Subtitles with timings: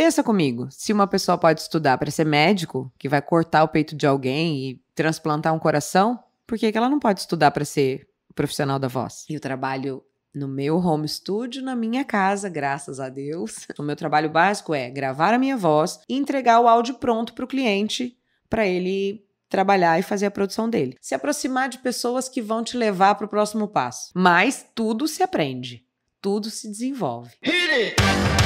[0.00, 3.94] Pensa comigo, se uma pessoa pode estudar para ser médico, que vai cortar o peito
[3.94, 8.08] de alguém e transplantar um coração, por que, que ela não pode estudar para ser
[8.34, 9.26] profissional da voz?
[9.28, 10.02] E eu trabalho
[10.34, 13.66] no meu home studio, na minha casa, graças a Deus.
[13.78, 17.44] O meu trabalho básico é gravar a minha voz e entregar o áudio pronto para
[17.44, 18.16] o cliente,
[18.48, 20.96] para ele trabalhar e fazer a produção dele.
[20.98, 24.12] Se aproximar de pessoas que vão te levar para o próximo passo.
[24.14, 25.84] Mas tudo se aprende,
[26.22, 27.32] tudo se desenvolve.
[27.42, 28.39] Hit it!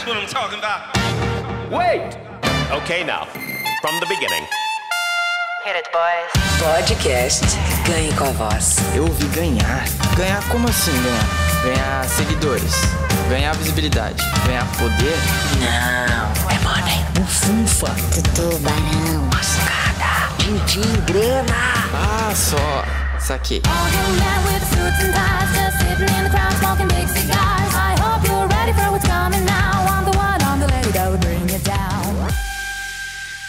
[0.00, 0.96] That's what I'm talking about.
[1.70, 2.16] Wait!
[2.72, 3.26] Okay, now,
[3.82, 4.46] from the beginning.
[5.62, 6.32] Hit it, boys.
[6.56, 7.44] Podcast
[7.84, 8.78] Ganhe com a Voz.
[8.94, 9.84] Eu ouvi ganhar.
[10.16, 11.74] Ganhar como assim ganhar?
[11.76, 12.72] Ganhar seguidores.
[13.28, 14.24] Ganhar visibilidade.
[14.46, 15.18] Ganhar poder?
[15.60, 17.04] Não, é money.
[17.12, 17.94] Bufunfa.
[18.34, 19.28] Tubarão.
[19.34, 20.32] Mascada.
[20.38, 21.54] Din-din, grana.
[21.92, 22.84] Ah, só.
[23.18, 23.60] Saquei.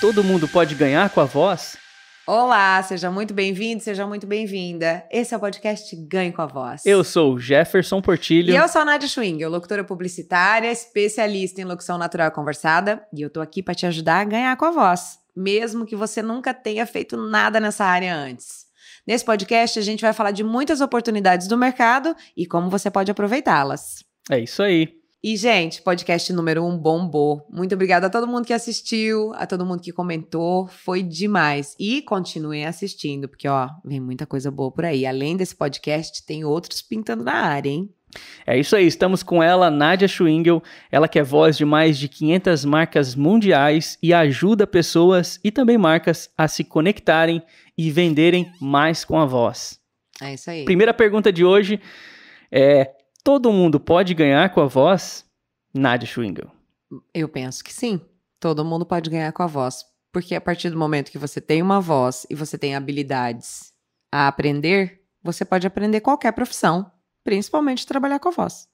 [0.01, 1.77] Todo mundo pode ganhar com a voz?
[2.25, 5.05] Olá, seja muito bem-vindo, seja muito bem-vinda.
[5.11, 6.83] Esse é o podcast Ganhe com a Voz.
[6.88, 8.52] Eu sou o Jefferson Portilho.
[8.52, 13.30] E eu sou a Nádia Schwing, locutora publicitária, especialista em locução natural conversada, e eu
[13.30, 16.88] tô aqui para te ajudar a ganhar com a voz, mesmo que você nunca tenha
[16.88, 18.65] feito nada nessa área antes.
[19.05, 23.11] Nesse podcast, a gente vai falar de muitas oportunidades do mercado e como você pode
[23.11, 24.03] aproveitá-las.
[24.31, 25.00] É isso aí.
[25.23, 27.45] E, gente, podcast número um bombou.
[27.47, 30.66] Muito obrigada a todo mundo que assistiu, a todo mundo que comentou.
[30.66, 31.75] Foi demais.
[31.80, 35.05] E continuem assistindo, porque, ó, vem muita coisa boa por aí.
[35.05, 37.94] Além desse podcast, tem outros pintando na área, hein?
[38.47, 40.61] É isso aí, estamos com ela, Nádia Schwingel,
[40.92, 45.77] ela que é voz de mais de 500 marcas mundiais e ajuda pessoas e também
[45.77, 47.44] marcas a se conectarem
[47.77, 49.80] e venderem mais com a voz.
[50.19, 50.66] É isso aí.
[50.66, 51.80] Primeira pergunta de hoje
[52.52, 52.92] é:
[53.23, 55.25] todo mundo pode ganhar com a voz?
[55.73, 56.52] Nádia Schwingel.
[57.14, 58.02] Eu penso que sim.
[58.39, 59.86] Todo mundo pode ganhar com a voz.
[60.11, 63.72] Porque a partir do momento que você tem uma voz e você tem habilidades
[64.11, 66.92] a aprender, você pode aprender qualquer profissão,
[67.23, 68.67] principalmente trabalhar com a voz.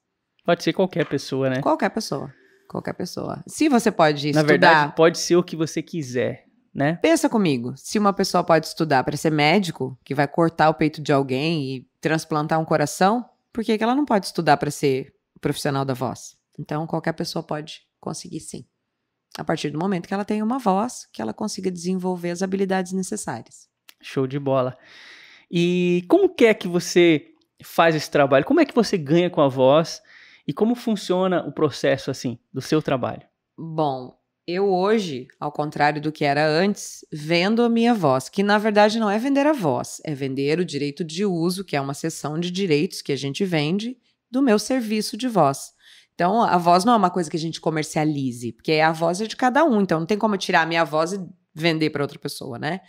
[0.43, 1.61] Pode ser qualquer pessoa, né?
[1.61, 2.33] Qualquer pessoa.
[2.67, 3.43] Qualquer pessoa.
[3.47, 4.47] Se você pode Na estudar.
[4.47, 6.95] verdade, pode ser o que você quiser, né?
[7.01, 11.01] Pensa comigo, se uma pessoa pode estudar para ser médico, que vai cortar o peito
[11.01, 13.25] de alguém e transplantar um coração,
[13.57, 16.37] por que, que ela não pode estudar para ser profissional da voz?
[16.59, 18.63] Então, qualquer pessoa pode conseguir sim.
[19.35, 22.91] A partir do momento que ela tem uma voz, que ela consiga desenvolver as habilidades
[22.91, 23.67] necessárias.
[23.99, 24.77] Show de bola.
[25.49, 28.45] E como que é que você faz esse trabalho?
[28.45, 30.03] Como é que você ganha com a voz?
[30.47, 33.25] E como funciona o processo assim do seu trabalho?
[33.57, 34.15] Bom,
[34.47, 38.97] eu hoje, ao contrário do que era antes, vendo a minha voz, que na verdade
[38.97, 42.39] não é vender a voz, é vender o direito de uso, que é uma seção
[42.39, 43.97] de direitos que a gente vende
[44.31, 45.73] do meu serviço de voz.
[46.15, 49.27] Então, a voz não é uma coisa que a gente comercialize, porque a voz é
[49.27, 51.19] de cada um, então não tem como eu tirar a minha voz e
[51.53, 52.79] vender para outra pessoa, né?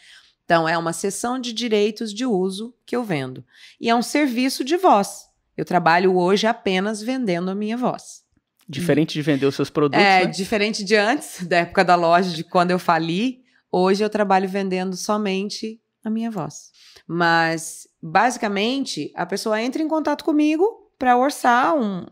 [0.44, 3.44] Então, é uma seção de direitos de uso que eu vendo.
[3.78, 5.26] E é um serviço de voz.
[5.56, 8.22] Eu trabalho hoje apenas vendendo a minha voz.
[8.68, 10.26] Diferente de vender os seus produtos, É, né?
[10.26, 13.40] diferente de antes, da época da loja, de quando eu fali,
[13.72, 16.70] hoje eu trabalho vendendo somente a minha voz.
[17.06, 20.64] Mas, basicamente, a pessoa entra em contato comigo
[20.98, 22.04] para orçar um,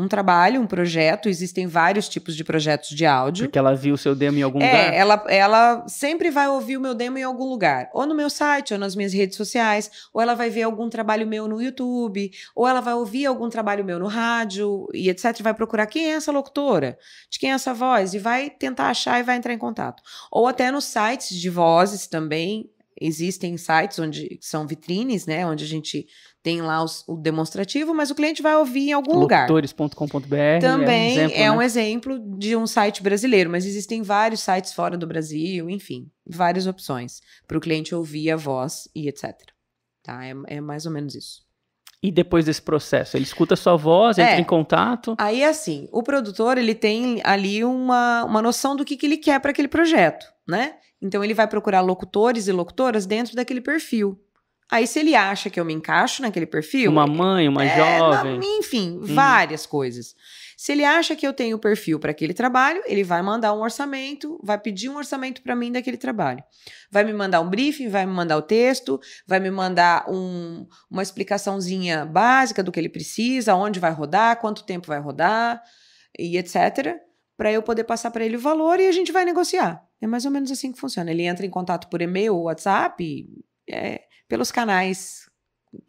[0.00, 1.28] um trabalho, um projeto.
[1.28, 3.46] Existem vários tipos de projetos de áudio.
[3.46, 4.94] Porque ela viu o seu demo em algum É, lugar.
[4.94, 7.90] ela, ela sempre vai ouvir o meu demo em algum lugar.
[7.92, 11.26] Ou no meu site, ou nas minhas redes sociais, ou ela vai ver algum trabalho
[11.26, 15.40] meu no YouTube, ou ela vai ouvir algum trabalho meu no rádio, e etc.
[15.42, 16.98] Vai procurar quem é essa locutora,
[17.30, 20.02] de quem é essa voz, e vai tentar achar e vai entrar em contato.
[20.30, 22.70] Ou até nos sites de vozes também.
[23.02, 25.46] Existem sites onde são vitrines, né?
[25.46, 26.06] Onde a gente
[26.42, 29.48] tem lá os- o demonstrativo, mas o cliente vai ouvir em algum lugar.
[29.50, 30.60] Locutores.com.br.
[30.60, 31.64] Também é um exemplo, é um né?
[31.64, 37.20] exemplo de um site brasileiro, mas existem vários sites fora do Brasil, enfim, várias opções
[37.46, 39.34] para o cliente ouvir a voz e etc.
[40.02, 40.24] Tá?
[40.24, 41.42] É, é mais ou menos isso.
[42.02, 44.22] E depois desse processo, ele escuta a sua voz, É.
[44.22, 45.14] entra em contato.
[45.18, 49.38] Aí, assim, o produtor ele tem ali uma, uma noção do que, que ele quer
[49.38, 50.76] para aquele projeto, né?
[51.02, 54.18] Então ele vai procurar locutores e locutoras dentro daquele perfil.
[54.70, 58.38] Aí, se ele acha que eu me encaixo naquele perfil, Uma mãe, uma É, jovem.
[58.38, 60.14] não, enfim, várias coisas.
[60.56, 64.38] Se ele acha que eu tenho perfil para aquele trabalho, ele vai mandar um orçamento,
[64.44, 66.44] vai pedir um orçamento para mim daquele trabalho.
[66.90, 71.02] Vai me mandar um briefing, vai me mandar o texto, vai me mandar um- uma
[71.02, 75.62] explicaçãozinha básica do que ele precisa, onde vai rodar, quanto tempo vai rodar
[76.18, 76.96] e etc.
[77.38, 79.82] Para eu poder passar para ele o valor e a gente vai negociar.
[80.00, 81.10] É mais ou menos assim que funciona.
[81.10, 83.26] Ele entra em contato por e-mail ou WhatsApp,
[83.68, 85.28] é, pelos canais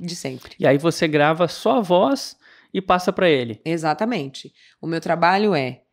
[0.01, 0.55] de sempre.
[0.59, 2.35] E aí você grava só a voz
[2.73, 3.61] e passa para ele.
[3.63, 4.51] Exatamente.
[4.81, 5.83] O meu trabalho é,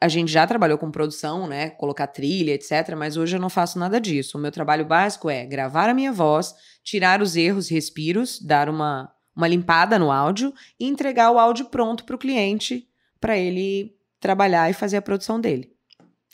[0.00, 1.70] a gente já trabalhou com produção, né?
[1.70, 2.94] Colocar trilha, etc.
[2.96, 4.38] Mas hoje eu não faço nada disso.
[4.38, 9.12] O meu trabalho básico é gravar a minha voz, tirar os erros, respiros, dar uma,
[9.36, 12.88] uma limpada no áudio e entregar o áudio pronto para o cliente
[13.20, 15.70] para ele trabalhar e fazer a produção dele.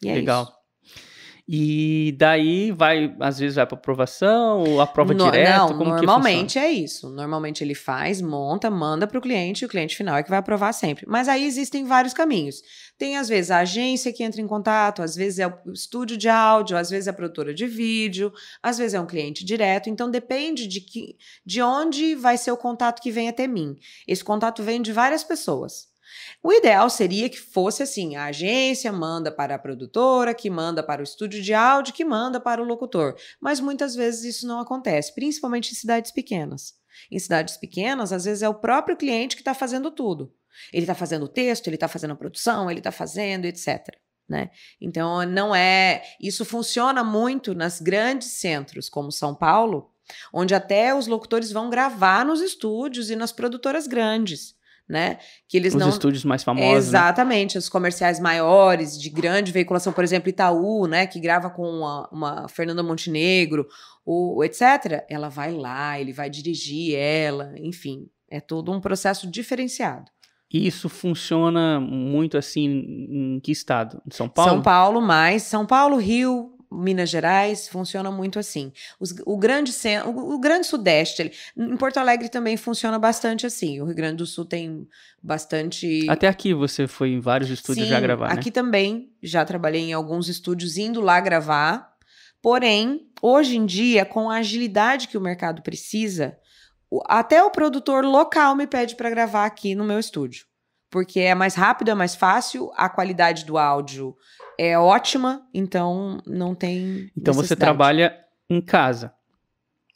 [0.01, 0.45] E é Legal.
[0.45, 0.53] isso.
[1.47, 6.59] E daí vai, às vezes vai para aprovação, ou aprova No- direto, não, como normalmente
[6.59, 7.11] é isso.
[7.11, 10.39] Normalmente ele faz, monta, manda para o cliente e o cliente final é que vai
[10.39, 11.05] aprovar sempre.
[11.07, 12.63] Mas aí existem vários caminhos.
[12.97, 16.31] Tem às vezes a agência que entra em contato, às vezes é o estúdio de
[16.31, 18.33] áudio, às vezes é a produtora de vídeo,
[18.63, 19.91] às vezes é um cliente direto.
[19.91, 23.77] Então depende de que, de onde vai ser o contato que vem até mim.
[24.09, 25.93] Esse contato vem de várias pessoas.
[26.43, 31.01] O ideal seria que fosse assim: a agência manda para a produtora, que manda para
[31.01, 33.17] o estúdio de áudio, que manda para o locutor.
[33.41, 36.75] Mas muitas vezes isso não acontece, principalmente em cidades pequenas.
[37.11, 40.33] Em cidades pequenas, às vezes é o próprio cliente que está fazendo tudo.
[40.73, 43.89] Ele está fazendo o texto, ele está fazendo a produção, ele está fazendo, etc.
[44.29, 44.51] Né?
[44.81, 46.03] Então, não é.
[46.21, 49.91] Isso funciona muito nas grandes centros, como São Paulo,
[50.33, 54.55] onde até os locutores vão gravar nos estúdios e nas produtoras grandes.
[54.89, 55.19] Né?
[55.49, 55.89] Que eles Os não.
[55.89, 56.71] estúdios mais famosos.
[56.71, 56.77] né?
[56.77, 62.09] Exatamente, os comerciais maiores, de grande veiculação, por exemplo, Itaú, né, que grava com uma,
[62.13, 63.67] uma Fernanda Montenegro,
[64.05, 65.05] ou etc.
[65.09, 70.11] Ela vai lá, ele vai dirigir ela, enfim, é todo um processo diferenciado.
[70.53, 74.01] E isso funciona muito assim em que estado?
[74.07, 74.51] Em São Paulo?
[74.53, 78.73] São Paulo mais, São Paulo, Rio, Minas Gerais, funciona muito assim.
[78.99, 79.73] Os- o grande
[80.07, 83.81] o, o grande sudeste, ali, em Porto Alegre também funciona bastante assim.
[83.81, 84.87] O Rio Grande do Sul tem
[85.23, 88.35] bastante Até aqui você foi em vários estúdios Sim, já gravar, né?
[88.35, 91.95] aqui também já trabalhei em alguns estúdios indo lá gravar.
[92.43, 96.37] Porém, hoje em dia, com a agilidade que o mercado precisa,
[97.07, 100.45] até o produtor local me pede para gravar aqui no meu estúdio.
[100.91, 104.15] Porque é mais rápido, é mais fácil, a qualidade do áudio
[104.59, 107.11] é ótima, então não tem.
[107.17, 108.15] Então você trabalha
[108.49, 109.13] em casa.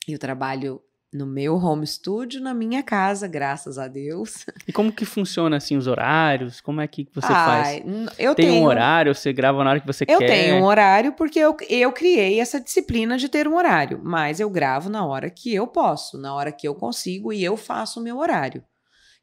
[0.06, 0.81] Eu trabalho
[1.12, 4.44] no meu home studio, na minha casa, graças a Deus.
[4.66, 6.60] E como que funciona assim os horários?
[6.60, 8.16] Como é que você Ai, faz?
[8.19, 10.26] eu Tem tenho um horário, você grava na hora que você Eu quer?
[10.26, 14.50] tenho um horário porque eu, eu criei essa disciplina de ter um horário, mas eu
[14.50, 18.02] gravo na hora que eu posso, na hora que eu consigo e eu faço o
[18.02, 18.62] meu horário.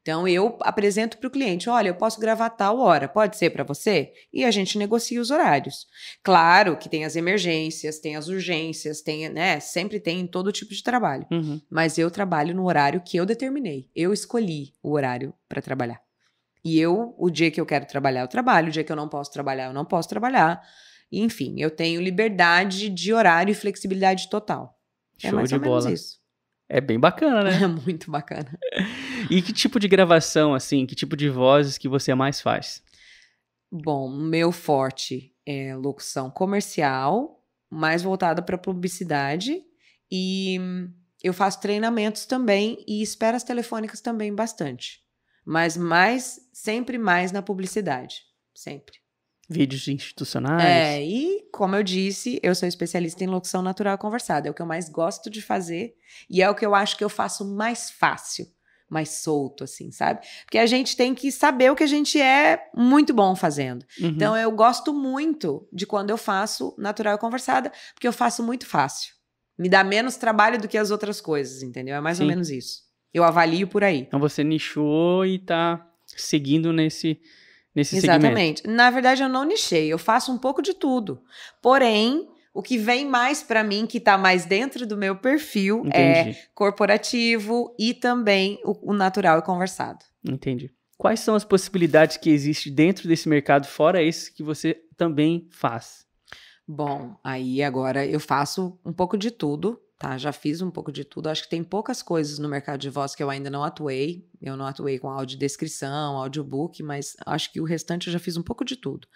[0.05, 3.63] Então eu apresento para o cliente, olha, eu posso gravar tal hora, pode ser para
[3.63, 4.13] você?
[4.31, 5.87] E a gente negocia os horários.
[6.21, 10.83] Claro que tem as emergências, tem as urgências, tem, né, sempre tem todo tipo de
[10.83, 11.59] trabalho, Uhum.
[11.67, 13.89] mas eu trabalho no horário que eu determinei.
[13.95, 15.99] Eu escolhi o horário para trabalhar.
[16.63, 19.09] E eu, o dia que eu quero trabalhar, eu trabalho, o dia que eu não
[19.09, 20.61] posso trabalhar, eu não posso trabalhar.
[21.11, 24.77] Enfim, eu tenho liberdade de horário e flexibilidade total.
[25.23, 25.91] é Show mais de ou menos bola.
[25.95, 26.25] isso.
[26.67, 27.51] É bem bacana, né?
[27.63, 28.57] É muito bacana.
[29.29, 32.83] E que tipo de gravação, assim, que tipo de vozes que você mais faz?
[33.71, 39.63] Bom, meu forte é locução comercial, mais voltada para publicidade.
[40.12, 40.57] E
[41.23, 45.03] eu faço treinamentos também e esperas telefônicas também bastante.
[45.45, 48.21] Mas mais, sempre mais na publicidade.
[48.53, 49.04] Sempre.
[49.50, 50.63] Vídeos institucionais?
[50.63, 54.47] É, e como eu disse, eu sou especialista em locução natural conversada.
[54.47, 55.95] É o que eu mais gosto de fazer
[56.30, 58.47] e é o que eu acho que eu faço mais fácil,
[58.89, 60.25] mais solto, assim, sabe?
[60.45, 63.86] Porque a gente tem que saber o que a gente é muito bom fazendo.
[64.01, 64.09] Uhum.
[64.09, 69.13] Então eu gosto muito de quando eu faço natural conversada, porque eu faço muito fácil.
[69.58, 71.96] Me dá menos trabalho do que as outras coisas, entendeu?
[71.96, 72.29] É mais ou Sim.
[72.29, 72.84] menos isso.
[73.13, 74.00] Eu avalio por aí.
[74.00, 77.19] Então você nichou e tá seguindo nesse,
[77.75, 78.25] nesse segmento.
[78.25, 78.67] Exatamente.
[78.67, 81.22] Na verdade, eu não nichei, eu faço um pouco de tudo.
[81.62, 86.22] Porém, o que vem mais pra mim, que tá mais dentro do meu perfil, é
[86.22, 90.00] Entendi, corporativo e também o, o natural e conversado.
[90.27, 90.72] entendi.
[90.98, 96.05] Quais são as possibilidades que existem dentro desse mercado, fora esse que você também faz?
[96.65, 100.17] Bom, aí agora eu faço um pouco de tudo, tá?
[100.17, 101.27] Já fiz um pouco de tudo.
[101.27, 104.27] Acho que tem poucas coisas no mercado de voz que eu ainda não atuei.
[104.41, 108.43] Eu não atuei com audiodescrição, audiobook, mas acho que o restante eu já fiz um
[108.43, 109.07] pouco de tudo.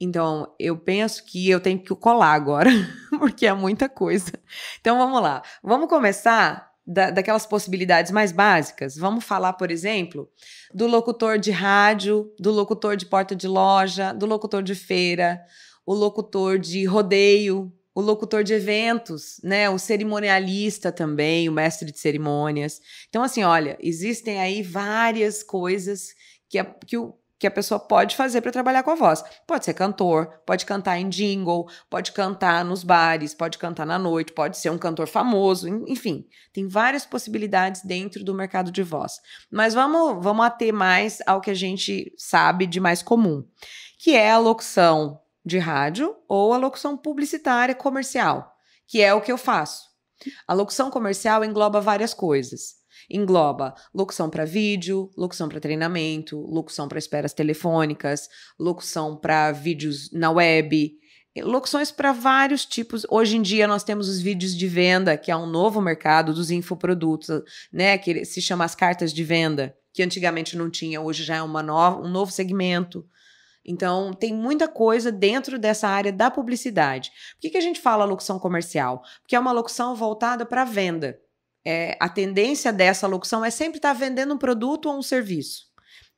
[0.00, 2.70] Então, eu penso que eu tenho que colar agora,
[3.20, 4.32] porque é muita coisa.
[4.80, 5.42] Então, vamos lá.
[5.62, 8.96] Vamos começar da- daquelas possibilidades mais básicas.
[8.96, 10.28] Vamos falar, por exemplo,
[10.74, 15.40] do locutor de rádio, do locutor de porta de loja, do locutor de feira,
[15.86, 19.68] o locutor de rodeio, o locutor de eventos, né?
[19.68, 22.80] O cerimonialista também, o mestre de cerimônias.
[23.08, 26.08] Então, assim, olha, existem aí várias coisas
[26.48, 29.24] que a, que o, que a pessoa pode fazer para trabalhar com a voz.
[29.48, 34.32] Pode ser cantor, pode cantar em jingle, pode cantar nos bares, pode cantar na noite,
[34.32, 39.14] pode ser um cantor famoso, en- enfim, tem várias possibilidades dentro do mercado de voz.
[39.50, 43.44] Mas vamos, vamos ater mais ao que a gente sabe de mais comum,
[43.98, 48.52] que é a locução de rádio ou a locução publicitária comercial,
[48.86, 49.82] que é o que eu faço.
[50.46, 52.82] A locução comercial engloba várias coisas.
[53.10, 60.30] Engloba locução para vídeo, locução para treinamento, locução para esperas telefônicas, locução para vídeos na
[60.30, 60.92] web,
[61.40, 63.06] locuções para vários tipos.
[63.10, 66.50] Hoje em dia nós temos os vídeos de venda, que é um novo mercado dos
[66.50, 67.28] infoprodutos,
[67.72, 71.42] né, que se chama as cartas de venda, que antigamente não tinha, hoje já é
[71.42, 73.06] uma nova, um novo segmento.
[73.64, 77.10] Então, tem muita coisa dentro dessa área da publicidade.
[77.34, 79.02] Por que, que a gente fala locução comercial?
[79.20, 81.20] Porque é uma locução voltada para venda.
[81.64, 85.66] É, a tendência dessa locução é sempre estar tá vendendo um produto ou um serviço,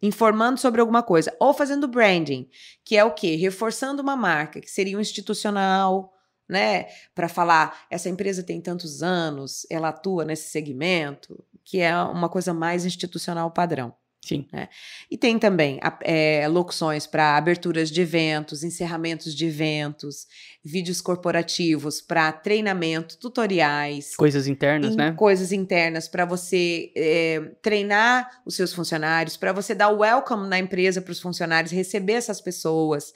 [0.01, 2.49] informando sobre alguma coisa, ou fazendo branding,
[2.83, 3.37] que é o quê?
[3.37, 6.15] Reforçando uma marca, que seria um institucional,
[6.49, 6.87] né?
[7.15, 12.55] Para falar, essa empresa tem tantos anos, ela atua nesse segmento, que é uma coisa
[12.55, 13.95] mais institucional padrão.
[14.25, 14.47] Sim.
[14.51, 14.69] Né?
[15.11, 20.27] E tem também é, locuções para aberturas de eventos, encerramentos de eventos,
[20.65, 24.17] vídeos corporativos para treinamento, tutoriais.
[24.17, 25.13] Coisas internas, né?
[25.13, 30.59] Coisas internas para você é, treinar os seus funcionários, para você dar o welcome na
[30.59, 33.13] empresa para os funcionários, receber essas pessoas.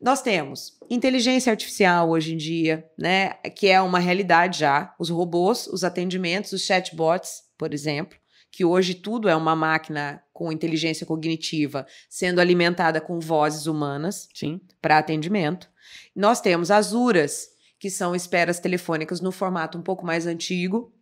[0.00, 3.30] Nós temos inteligência artificial hoje em dia, né?
[3.56, 4.94] Que é uma realidade já.
[5.00, 8.16] Os robôs, os atendimentos, os chatbots, por exemplo
[8.54, 14.28] que hoje tudo é uma máquina com inteligência cognitiva sendo alimentada com vozes humanas
[14.82, 15.70] para atendimento.
[16.14, 17.46] Nós temos as URAS,
[17.78, 20.92] que são esperas telefônicas no formato um pouco mais antigo,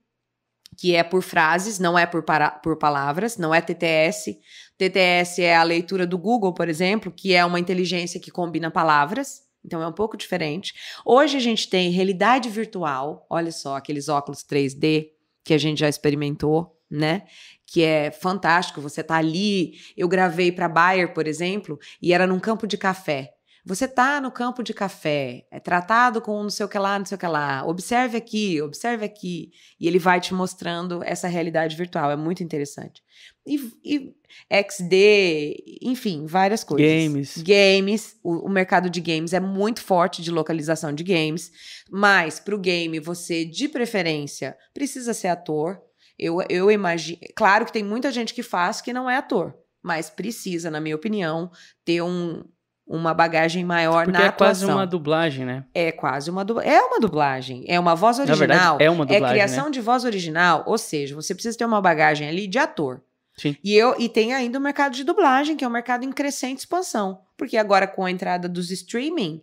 [0.77, 4.39] que é por frases, não é por, para, por palavras, não é TTS.
[4.77, 9.43] TTS é a leitura do Google, por exemplo, que é uma inteligência que combina palavras.
[9.65, 10.75] Então é um pouco diferente.
[11.07, 15.11] Hoje a gente tem realidade virtual, olha só, aqueles óculos 3D
[15.45, 17.23] que a gente já experimentou, né?
[17.67, 18.81] Que é fantástico.
[18.81, 19.75] Você tá ali.
[19.97, 23.33] Eu gravei para Bayer, por exemplo, e era num campo de café.
[23.65, 27.07] Você tá no campo de café, é tratado com não sei o que lá, não
[27.07, 27.65] sei o que lá.
[27.65, 29.53] Observe aqui, observe aqui.
[29.79, 32.11] E ele vai te mostrando essa realidade virtual.
[32.11, 33.01] É muito interessante.
[33.47, 34.15] E, e
[34.51, 36.85] XD, enfim, várias coisas.
[36.85, 37.39] Games.
[37.39, 38.17] Games.
[38.21, 41.53] O, o, mercado de games é muito forte de localização de games.
[41.89, 45.81] Mas para o game, você, de preferência, precisa ser ator
[46.23, 47.19] eu, eu imagino.
[47.35, 50.95] Claro que tem muita gente que faz que não é ator, mas precisa, na minha
[50.95, 51.51] opinião,
[51.85, 52.45] ter um,
[52.87, 54.69] uma bagagem maior Porque na é atuação.
[54.69, 55.65] quase uma dublagem, né?
[55.75, 56.73] É quase uma dublagem.
[56.73, 57.65] É uma dublagem.
[57.67, 58.39] É uma voz original.
[58.39, 59.27] Na verdade, é uma dublagem.
[59.27, 59.71] É criação né?
[59.71, 60.63] de voz original.
[60.67, 63.03] Ou seja, você precisa ter uma bagagem ali de ator.
[63.37, 63.57] Sim.
[63.65, 66.59] E, eu, e tem ainda o mercado de dublagem, que é um mercado em crescente
[66.59, 67.21] expansão.
[67.37, 69.43] Porque agora, com a entrada dos streaming,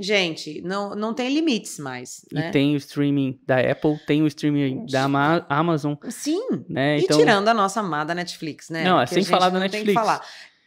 [0.00, 2.24] Gente, não, não tem limites mais.
[2.32, 2.48] Né?
[2.48, 5.94] E tem o streaming da Apple, tem o streaming da Ama Amazon.
[6.08, 6.64] Sim.
[6.66, 6.98] Né?
[6.98, 7.18] E então...
[7.18, 8.82] tirando a nossa amada Netflix, né?
[8.82, 9.92] Não, é sem falar da Netflix.
[9.92, 10.24] falar.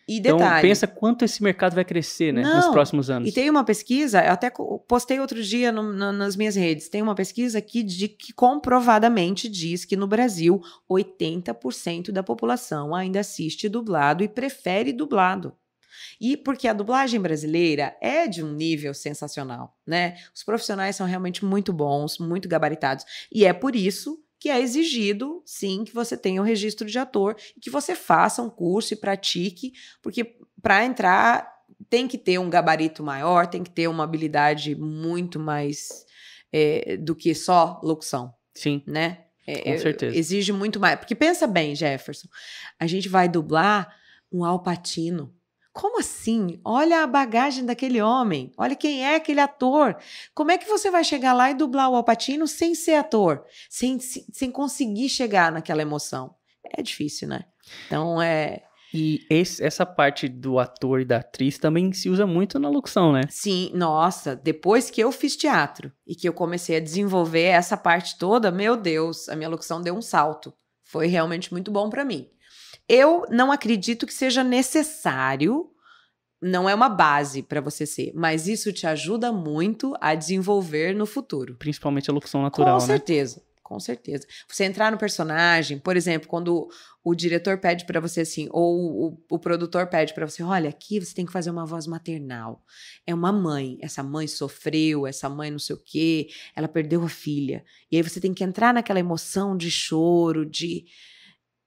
[0.07, 2.43] E então, detalhe, então, pensa quanto esse mercado vai crescer, né?
[2.43, 3.27] Não, nos próximos anos.
[3.27, 4.51] E tem uma pesquisa, eu até
[4.87, 9.47] postei outro dia no, no, nas minhas redes, tem uma pesquisa aqui de que comprovadamente
[9.47, 10.61] diz que no Brasil
[10.91, 15.55] 80% da população ainda assiste dublado e prefere dublado.
[16.19, 20.17] E porque a dublagem brasileira é de um nível sensacional, né?
[20.33, 23.05] Os profissionais são realmente muito bons, muito gabaritados.
[23.31, 26.99] E é por isso que é exigido, sim, que você tenha o um registro de
[26.99, 29.71] ator e que você faça um curso e pratique,
[30.01, 31.53] porque para entrar
[31.89, 36.05] tem que ter um gabarito maior, tem que ter uma habilidade muito mais
[36.51, 38.33] é, do que só locução.
[38.53, 38.83] Sim.
[38.85, 39.25] Né?
[39.45, 40.17] É, Com certeza.
[40.17, 40.97] Exige muito mais.
[40.99, 42.27] Porque pensa bem, Jefferson,
[42.79, 43.95] a gente vai dublar
[44.31, 45.33] um alpatino
[45.73, 46.61] como assim?
[46.63, 48.53] Olha a bagagem daquele homem.
[48.55, 49.97] Olha quem é aquele ator.
[50.35, 53.43] Como é que você vai chegar lá e dublar o Alpatino sem ser ator?
[53.67, 56.35] Sem, sem conseguir chegar naquela emoção?
[56.77, 57.45] É difícil, né?
[57.87, 58.61] Então é.
[58.93, 63.11] E esse, essa parte do ator e da atriz também se usa muito na locução,
[63.11, 63.23] né?
[63.27, 68.19] Sim, nossa, depois que eu fiz teatro e que eu comecei a desenvolver essa parte
[68.19, 70.53] toda, meu Deus, a minha locução deu um salto.
[70.83, 72.29] Foi realmente muito bom para mim.
[72.87, 75.69] Eu não acredito que seja necessário,
[76.41, 81.05] não é uma base para você ser, mas isso te ajuda muito a desenvolver no
[81.05, 81.55] futuro.
[81.55, 82.93] Principalmente a locução natural, com né?
[82.93, 83.53] certeza, né?
[83.63, 84.27] Com certeza.
[84.47, 86.67] Você entrar no personagem, por exemplo, quando
[87.01, 90.99] o diretor pede para você assim, ou o, o produtor pede para você, olha, aqui
[90.99, 92.61] você tem que fazer uma voz maternal.
[93.07, 97.09] É uma mãe, essa mãe sofreu, essa mãe não sei o quê, ela perdeu a
[97.09, 97.63] filha.
[97.89, 100.85] E aí você tem que entrar naquela emoção de choro, de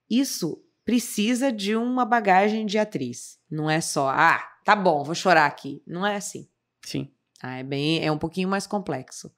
[0.09, 3.39] isso precisa de uma bagagem de atriz.
[3.51, 5.83] Não é só, ah, tá bom, vou chorar aqui.
[5.85, 6.49] Não é assim.
[6.83, 7.11] Sim.
[7.43, 9.31] Ah, é bem, é um pouquinho mais complexo.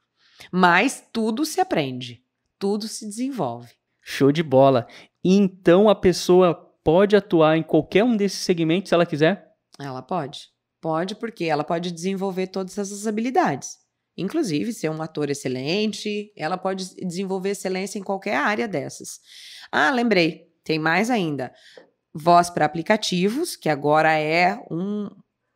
[0.52, 2.22] Mas tudo se aprende,
[2.58, 3.72] tudo se desenvolve.
[4.00, 4.86] Show de bola.
[5.24, 9.52] Então a pessoa pode atuar em qualquer um desses segmentos se ela quiser?
[9.80, 10.50] Ela pode.
[10.80, 13.78] Pode, porque ela pode desenvolver todas essas habilidades.
[14.16, 19.20] Inclusive, ser um ator excelente, ela pode desenvolver excelência em qualquer área dessas.
[19.70, 21.50] Ah, lembrei, tem mais ainda.
[22.12, 25.08] Voz para aplicativos, que agora é um,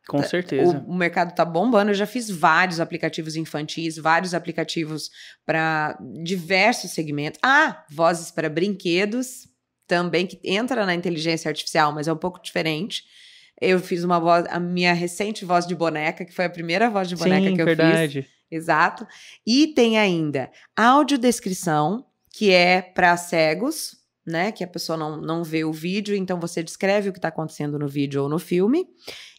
[0.07, 0.83] Com certeza.
[0.87, 1.91] o, o mercado tá bombando.
[1.91, 5.11] Eu já fiz vários aplicativos infantis, vários aplicativos
[5.45, 7.39] para diversos segmentos.
[7.43, 9.47] Ah, vozes para brinquedos,
[9.87, 13.03] também que entra na inteligência artificial, mas é um pouco diferente.
[13.61, 17.07] Eu fiz uma voz, a minha recente voz de boneca, que foi a primeira voz
[17.07, 17.77] de boneca Sim, que eu fiz.
[17.77, 18.27] verdade.
[18.49, 19.07] Exato.
[19.45, 24.51] E tem ainda audiodescrição, que é para cegos, né?
[24.51, 27.77] Que a pessoa não, não vê o vídeo, então você descreve o que está acontecendo
[27.77, 28.87] no vídeo ou no filme.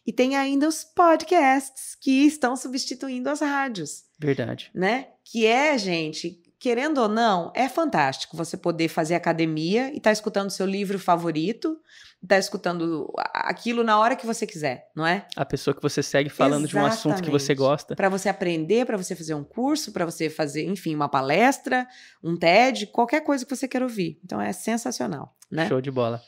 [0.06, 4.70] E tem ainda os podcasts, que estão substituindo as rádios, Verdade.
[4.74, 5.08] né?
[5.24, 10.48] Que é, gente, querendo ou não, é fantástico você poder fazer academia e estar escutando
[10.48, 11.76] seu livro favorito,
[12.22, 15.26] estar escutando a- aquilo na hora que você quiser, não é?
[15.36, 17.58] A pessoa que você segue falando de um assunto que você Exatamente.
[17.58, 17.94] gosta.
[17.94, 21.86] Para você aprender, para você fazer um curso, para você fazer, enfim, uma palestra,
[22.22, 24.18] um TED, qualquer coisa que você queira ouvir.
[24.24, 25.68] Então é sensacional, né?
[25.68, 26.22] Show de bola.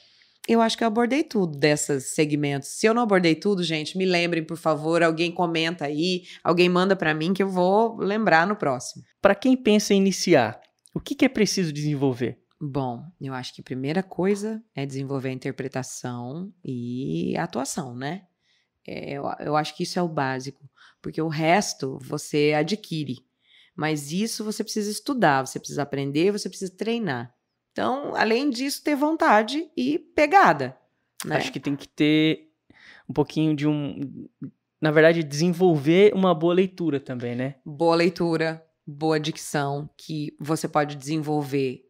[0.48, 2.68] Eu acho que eu abordei tudo desses segmentos.
[2.68, 6.94] Se eu não abordei tudo, gente, me lembrem, por favor, alguém comenta aí, alguém manda
[6.94, 9.02] para mim que eu vou lembrar no próximo.
[9.20, 10.60] Para quem pensa em iniciar,
[10.94, 12.38] o que, que é preciso desenvolver?
[12.60, 18.22] Bom, eu acho que a primeira coisa é desenvolver a interpretação e a atuação, né?
[18.86, 20.62] É, eu, eu acho que isso é o básico,
[21.02, 23.18] porque o resto você adquire.
[23.74, 27.35] Mas isso você precisa estudar, você precisa aprender, você precisa treinar.
[27.76, 30.74] Então, além disso, ter vontade e pegada.
[31.22, 31.36] Né?
[31.36, 32.48] Acho que tem que ter
[33.06, 34.26] um pouquinho de um.
[34.80, 37.56] Na verdade, desenvolver uma boa leitura também, né?
[37.62, 41.84] boa leitura, boa dicção, que você pode desenvolver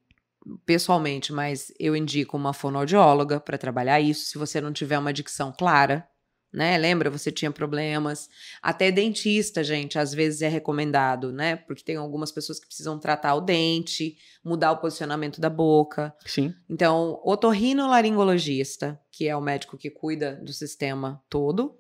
[0.65, 5.55] pessoalmente, mas eu indico uma fonoaudióloga para trabalhar isso, se você não tiver uma dicção
[5.57, 6.09] clara,
[6.57, 6.79] né?
[6.79, 8.31] Lembra, você tinha problemas.
[8.63, 11.55] Até dentista, gente, às vezes é recomendado, né?
[11.55, 16.17] Porque tem algumas pessoas que precisam tratar o dente, mudar o posicionamento da boca.
[16.25, 16.55] Sim.
[16.67, 21.79] Então, otorrinolaringologista, que é o médico que cuida do sistema todo,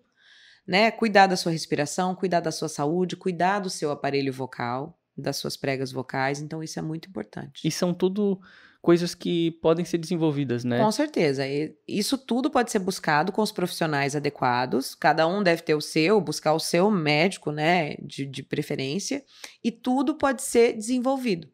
[0.68, 0.90] né?
[0.90, 5.56] Cuidar da sua respiração, cuidar da sua saúde, cuidar do seu aparelho vocal, das suas
[5.56, 6.38] pregas vocais.
[6.38, 7.66] Então, isso é muito importante.
[7.66, 8.38] E são tudo
[8.86, 10.78] coisas que podem ser desenvolvidas, né?
[10.78, 11.42] Com certeza.
[11.88, 14.94] Isso tudo pode ser buscado com os profissionais adequados.
[14.94, 17.96] Cada um deve ter o seu, buscar o seu médico, né?
[18.00, 19.24] De, de preferência.
[19.64, 21.48] E tudo pode ser desenvolvido.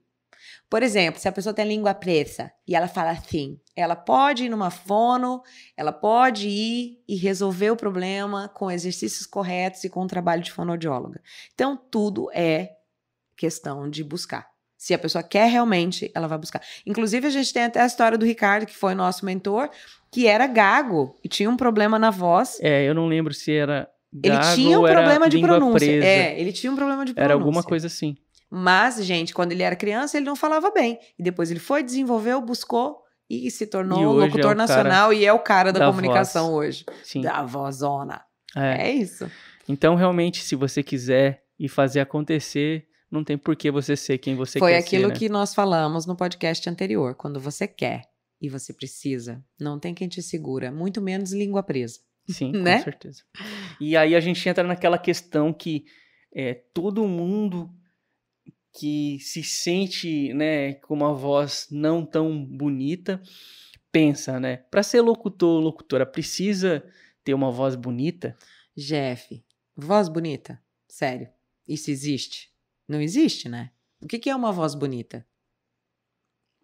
[0.69, 4.45] Por exemplo, se a pessoa tem a língua presa e ela fala assim, ela pode
[4.45, 5.43] ir numa fono,
[5.75, 10.53] ela pode ir e resolver o problema com exercícios corretos e com o trabalho de
[10.53, 11.23] fonoaudióloga.
[11.55, 12.77] Então, tudo é
[13.35, 14.52] questão de buscar.
[14.83, 16.61] Se a pessoa quer realmente, ela vai buscar.
[16.85, 19.71] Inclusive, a gente tem até a história do Ricardo, que foi nosso mentor,
[20.11, 22.59] que era gago e tinha um problema na voz.
[22.61, 23.89] É, eu não lembro se era.
[24.13, 25.87] Ele gago tinha um problema de pronúncia.
[25.87, 26.05] presa.
[26.05, 27.33] É, ele tinha um problema de pronúncia.
[27.33, 28.17] Era alguma coisa assim.
[28.51, 30.99] Mas, gente, quando ele era criança, ele não falava bem.
[31.17, 35.25] E depois ele foi, desenvolveu, buscou e se tornou E é locutor cara nacional e
[35.25, 36.85] é o cara da, da comunicação hoje.
[37.05, 37.21] Sim.
[37.21, 38.21] Da vozona.
[38.57, 38.89] É.
[38.89, 39.31] É isso.
[39.69, 44.35] Então, realmente, se você quiser e fazer acontecer, não tem por que você ser quem
[44.35, 45.15] você Foi quer aquilo ser, né?
[45.15, 47.15] que nós falamos no podcast anterior.
[47.15, 52.01] Quando você quer e você precisa, não tem quem te segura, muito menos língua presa.
[52.27, 52.79] Sim, né?
[52.79, 53.23] com certeza.
[53.79, 55.85] E aí a gente entra naquela questão que
[56.35, 57.71] é, todo mundo
[58.73, 63.21] que se sente né, com uma voz não tão bonita
[63.93, 64.57] pensa, né?
[64.71, 66.83] Para ser locutor ou locutora, precisa
[67.23, 68.35] ter uma voz bonita?
[68.75, 69.45] Jeff,
[69.77, 70.59] voz bonita?
[70.89, 71.29] Sério,
[71.69, 72.52] isso existe?
[72.93, 73.71] Não existe, né?
[74.03, 75.25] O que que é uma voz bonita?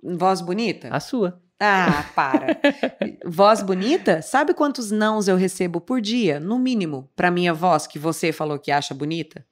[0.03, 0.89] Voz bonita?
[0.95, 1.43] A sua.
[1.59, 2.49] Ah, para.
[3.25, 4.21] voz bonita?
[4.21, 8.59] Sabe quantos nãos eu recebo por dia, no mínimo, pra minha voz que você falou
[8.59, 9.43] que acha bonita?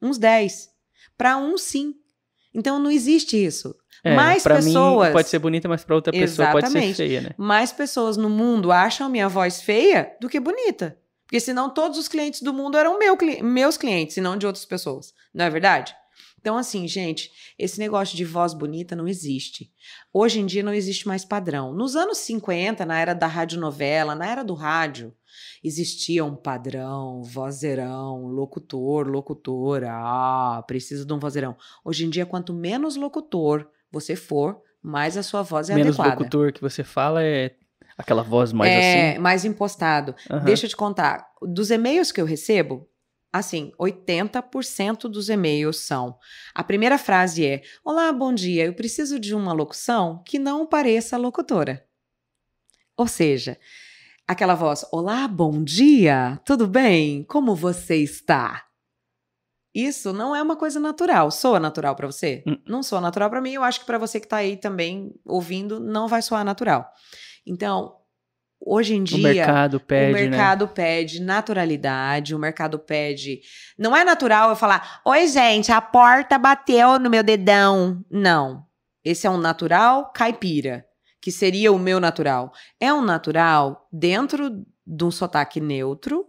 [0.00, 0.68] Uns 10.
[1.16, 1.94] Pra um, sim.
[2.54, 3.74] Então não existe isso.
[4.04, 6.96] É, Mais pessoas- mim pode ser bonita, mas para outra pessoa pode ser Exatamente.
[6.98, 7.30] feia, né?
[7.38, 10.98] Mais pessoas no mundo acham minha voz feia do que bonita.
[11.24, 14.66] Porque senão todos os clientes do mundo eram meu meus clientes e não de outras
[14.66, 15.14] pessoas.
[15.32, 15.96] Não é verdade?
[16.46, 19.68] Então, assim, gente, esse negócio de voz bonita não existe.
[20.12, 21.72] Hoje em dia não existe mais padrão.
[21.72, 25.12] Nos anos 50, na era da radionovela, na era do rádio,
[25.64, 29.88] existia um padrão, vozeirão, locutor, locutora.
[29.90, 31.56] Ah, precisa de um vozeirão.
[31.84, 36.20] Hoje em dia, quanto menos locutor você for, mais a sua voz é Menos adequada.
[36.20, 37.56] locutor que você fala é
[37.98, 39.18] aquela voz mais é, assim.
[39.18, 40.14] mais impostado.
[40.30, 40.44] Aham.
[40.44, 41.26] Deixa eu te contar.
[41.42, 42.88] Dos e-mails que eu recebo,
[43.32, 46.18] assim, 80% dos e-mails são.
[46.54, 48.64] A primeira frase é: Olá, bom dia.
[48.64, 51.86] Eu preciso de uma locução que não pareça locutora.
[52.96, 53.58] Ou seja,
[54.26, 57.24] aquela voz: Olá, bom dia, tudo bem?
[57.24, 58.66] Como você está?
[59.74, 61.30] Isso não é uma coisa natural.
[61.30, 62.42] Soa natural pra você?
[62.46, 62.56] Hum.
[62.66, 63.52] Não soa natural pra mim.
[63.52, 66.90] Eu acho que pra você que tá aí também ouvindo, não vai soar natural.
[67.46, 67.95] Então,
[68.60, 69.18] hoje em O dia.
[69.18, 70.28] mercado pede, o né?
[70.28, 73.40] mercado pede naturalidade, o mercado pede.
[73.78, 78.04] Não é natural eu falar, oi, gente, a porta bateu no meu dedão.
[78.10, 78.64] Não.
[79.04, 80.84] Esse é um natural caipira,
[81.20, 82.52] que seria o meu natural.
[82.80, 84.50] É um natural dentro
[84.86, 86.26] de um sotaque neutro,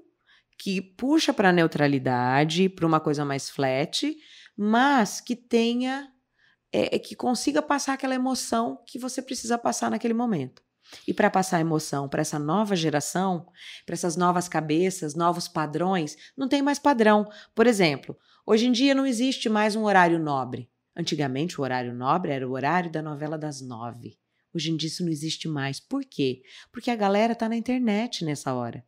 [0.59, 4.15] que puxa para neutralidade, para uma coisa mais flat,
[4.55, 6.11] mas que tenha.
[6.73, 10.61] é, é que consiga passar aquela emoção que você precisa passar naquele momento.
[11.07, 13.47] E para passar emoção para essa nova geração,
[13.85, 17.29] para essas novas cabeças, novos padrões, não tem mais padrão.
[17.53, 20.69] Por exemplo, hoje em dia não existe mais um horário nobre.
[20.95, 24.17] Antigamente, o horário nobre era o horário da novela das nove.
[24.53, 25.79] Hoje em dia isso não existe mais.
[25.79, 26.41] Por quê?
[26.71, 28.83] Porque a galera tá na internet nessa hora.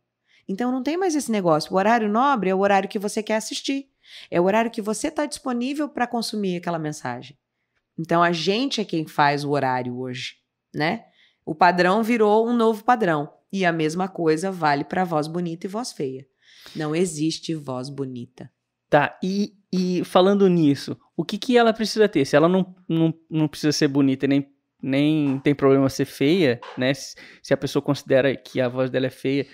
[0.48, 1.72] Então não tem mais esse negócio.
[1.72, 3.88] O horário nobre é o horário que você quer assistir.
[4.28, 7.38] É o horário que você está disponível para consumir aquela mensagem.
[7.96, 10.36] Então a gente é quem faz o horário hoje,
[10.74, 11.04] né?
[11.44, 13.32] O padrão virou um novo padrão.
[13.52, 16.26] E a mesma coisa vale para voz bonita e voz feia.
[16.76, 18.50] Não existe voz bonita.
[18.88, 22.24] Tá, e, e falando nisso, o que, que ela precisa ter?
[22.24, 26.92] Se ela não, não, não precisa ser bonita nem, nem tem problema ser feia, né?
[26.94, 29.46] Se, se a pessoa considera que a voz dela é feia,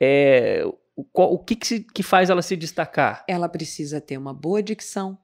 [0.00, 0.64] é,
[0.96, 3.24] o, o que, que, se- que faz ela se destacar?
[3.28, 5.18] Ela precisa ter uma boa dicção,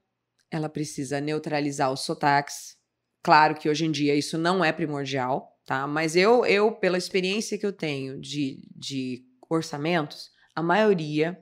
[0.50, 2.76] ela precisa neutralizar os sotaques.
[3.22, 5.86] Claro que hoje em dia isso não é primordial, tá?
[5.86, 11.40] Mas eu, eu pela experiência que eu tenho de, de orçamentos, a maioria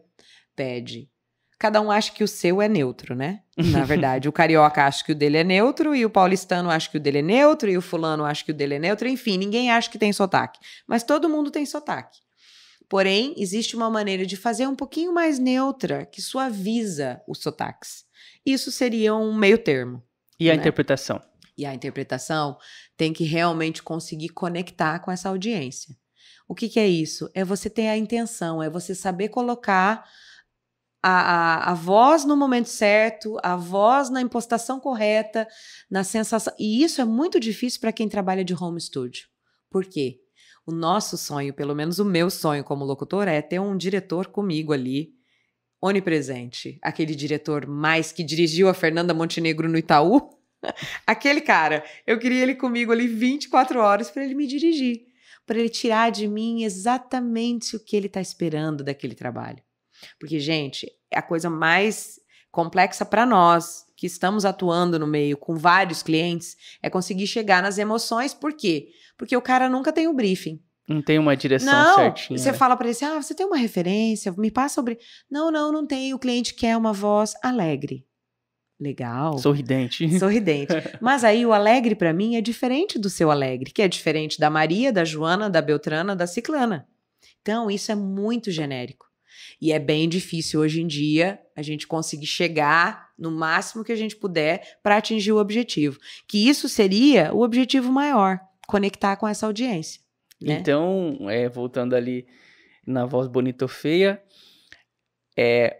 [0.54, 1.08] pede.
[1.58, 3.40] Cada um acha que o seu é neutro, né?
[3.56, 6.98] Na verdade, o carioca acha que o dele é neutro, e o paulistano acha que
[6.98, 9.70] o dele é neutro, e o fulano acha que o dele é neutro, enfim, ninguém
[9.70, 10.60] acha que tem sotaque.
[10.86, 12.18] Mas todo mundo tem sotaque.
[12.86, 18.04] Porém, existe uma maneira de fazer um pouquinho mais neutra, que suaviza os sotaques.
[18.44, 20.02] Isso seria um meio termo.
[20.38, 20.60] E a Né?
[20.60, 21.18] interpretação?
[21.56, 22.56] E a interpretação
[22.98, 25.96] tem que realmente conseguir conectar com essa audiência.
[26.48, 27.30] O que, que é isso?
[27.32, 30.04] É você ter a intenção, é você saber colocar
[31.00, 35.46] a, a, a voz no momento certo, a voz na impostação correta,
[35.88, 36.52] na sensação.
[36.58, 39.28] E isso é muito difícil para quem trabalha de home studio.
[39.70, 40.20] Por quê?
[40.66, 44.72] O nosso sonho, pelo menos o meu sonho como locutor, é ter um diretor comigo
[44.72, 45.14] ali,
[45.80, 46.78] onipresente.
[46.82, 50.37] Aquele diretor mais que dirigiu a Fernanda Montenegro no Itaú.
[51.06, 55.06] Aquele cara, eu queria ele comigo ali 24 horas para ele me dirigir,
[55.46, 59.62] para ele tirar de mim exatamente o que ele está esperando daquele trabalho.
[60.18, 65.56] Porque, gente, é a coisa mais complexa para nós que estamos atuando no meio com
[65.56, 68.32] vários clientes é conseguir chegar nas emoções.
[68.32, 68.88] Por quê?
[69.16, 70.60] Porque o cara nunca tem o briefing.
[70.88, 72.38] Não tem uma direção Não, certinha.
[72.38, 72.56] você né?
[72.56, 74.98] fala para ele assim: ah, você tem uma referência, me passa sobre.
[75.30, 76.14] Não, não, não tem.
[76.14, 78.06] O cliente quer uma voz alegre.
[78.80, 79.38] Legal.
[79.38, 80.08] Sorridente.
[80.18, 80.72] Sorridente.
[81.00, 84.48] Mas aí o alegre para mim é diferente do seu alegre, que é diferente da
[84.48, 86.86] Maria, da Joana, da Beltrana, da Ciclana.
[87.42, 89.06] Então, isso é muito genérico.
[89.60, 93.96] E é bem difícil hoje em dia a gente conseguir chegar no máximo que a
[93.96, 95.98] gente puder para atingir o objetivo.
[96.28, 100.00] Que isso seria o objetivo maior, conectar com essa audiência.
[100.40, 100.54] Né?
[100.54, 102.26] Então, é, voltando ali
[102.86, 104.22] na voz bonita ou feia,
[105.36, 105.76] é,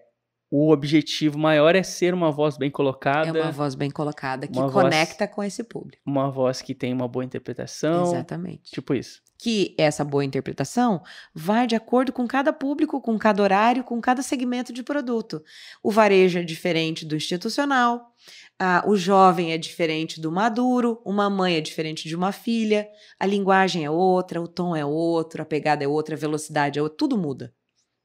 [0.51, 4.59] o objetivo maior é ser uma voz bem colocada, é uma voz bem colocada que
[4.59, 6.03] uma voz- conecta com esse público.
[6.07, 8.71] uma voz que tem uma boa interpretação, Exatamente.
[8.71, 9.21] tipo isso.
[9.41, 11.01] que essa boa interpretação
[11.35, 15.43] vai de acordo com cada público, com cada horário, com cada segmento de produto.
[15.83, 18.13] O varejo é diferente do institucional,
[18.59, 22.89] ah, o jovem é diferente do maduro, uma mãe é diferente de uma filha,
[23.21, 26.83] a linguagem é outra, o tom é outro, a pegada é outra, a velocidade é
[26.83, 27.55] outra, tudo muda.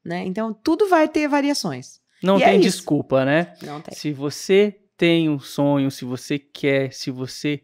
[0.06, 0.23] Né?
[0.25, 2.02] Então, tudo vai ter variações.
[2.23, 2.77] Não E é tem isso.
[2.77, 3.53] desculpa, né?
[3.62, 3.93] Não tem.
[3.93, 7.62] Se você tem um sonho, se você quer, se você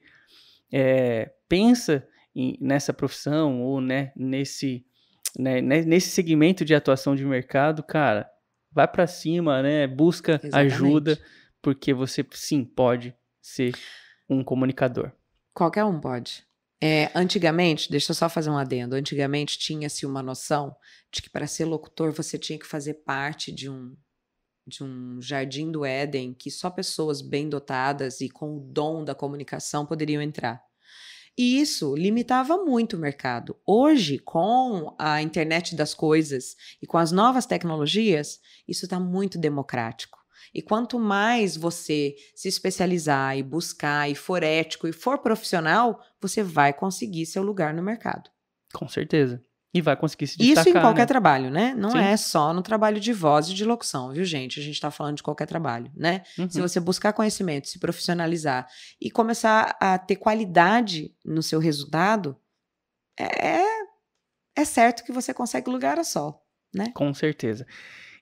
[0.71, 4.85] é, pensa em- nessa profissão ou né, nesse,
[5.37, 8.29] né, ne- nesse segmento de atuação de mercado, cara,
[8.71, 9.87] vai pra cima, né?
[9.87, 10.73] Busca Exatamente.
[10.73, 11.19] ajuda,
[11.61, 13.73] porque você sim pode ser
[14.29, 15.11] um comunicador.
[15.53, 16.43] Qualquer um pode.
[16.81, 18.95] É, antigamente, deixa eu só fazer um adendo.
[18.95, 20.73] Antigamente tinha-se uma noção
[21.11, 23.95] de que para ser locutor você tinha que fazer parte de um
[24.69, 29.13] de um jardim do Éden que só pessoas bem dotadas e com o dom da
[29.13, 30.63] comunicação poderiam entrar.
[31.37, 33.55] E isso limitava muito o mercado.
[33.65, 40.19] Hoje, com a internet das coisas e com as novas tecnologias, isso está muito democrático.
[40.53, 46.43] E quanto mais você se especializar e buscar e for ético e for profissional, você
[46.43, 48.29] vai conseguir seu lugar no mercado.
[48.73, 49.43] Com certeza.
[49.73, 51.05] E vai conseguir se Isso destacar, em qualquer né?
[51.05, 51.75] trabalho, né?
[51.75, 51.99] Não Sim.
[51.99, 54.59] é só no trabalho de voz e de locução, viu, gente?
[54.59, 56.23] A gente tá falando de qualquer trabalho, né?
[56.39, 56.49] Uhum.
[56.49, 58.67] Se você buscar conhecimento, se profissionalizar
[58.99, 62.35] e começar a ter qualidade no seu resultado,
[63.19, 63.61] é,
[64.55, 66.43] é certo que você consegue lugar a sol.
[66.93, 67.65] Com certeza.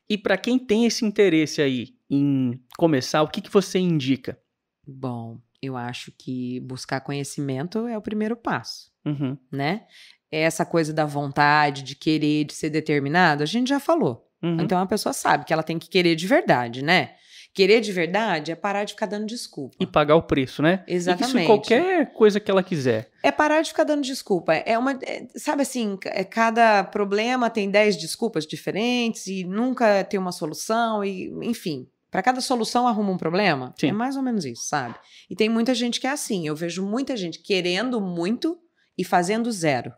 [0.10, 4.40] E para quem tem esse interesse aí em começar, o que, que você indica?
[4.86, 9.86] Bom, eu acho que buscar conhecimento é o primeiro passo, Uhum, né?
[10.32, 14.28] Essa coisa da vontade, de querer, de ser determinado, a gente já falou.
[14.44, 14.58] uhum.
[14.62, 17.12] Então a pessoa sabe que ela tem que querer de verdade, né?
[17.54, 19.76] Querer de verdade é parar de ficar dando desculpa.
[19.80, 20.84] E pagar o preço, né?
[20.88, 21.48] E Isso Exatamente.
[21.48, 23.10] qualquer coisa que ela quiser.
[23.24, 24.54] É parar de ficar dando desculpa.
[24.54, 24.92] É uma.
[25.02, 31.04] é- sabe assim, é, cada problema tem 10 desculpas diferentes e nunca tem uma solução,
[31.04, 31.88] e, enfim.
[32.12, 33.74] Para cada solução arruma um problema.
[33.80, 33.88] Sim.
[33.90, 34.96] É mais ou menos isso, sabe?
[35.28, 36.48] E tem muita gente que é assim.
[36.48, 38.58] Eu vejo muita gente querendo muito
[38.96, 39.92] e fazendo zero.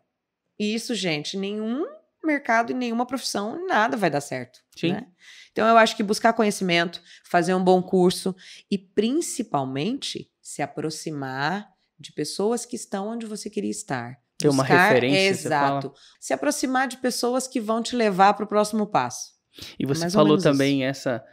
[0.59, 1.85] E isso, gente, nenhum
[2.23, 4.59] mercado e nenhuma profissão, nada vai dar certo.
[4.75, 4.91] Sim.
[4.93, 5.07] né?
[5.51, 8.35] Então eu acho que buscar conhecimento, fazer um bom curso
[8.69, 11.69] e principalmente se aproximar
[11.99, 14.17] de pessoas que estão onde você queria estar.
[14.37, 15.93] Ter uma referência, Exato.
[16.19, 19.33] Se aproximar de pessoas que vão te levar para o próximo passo.
[19.77, 21.23] E você Mais ou falou também essa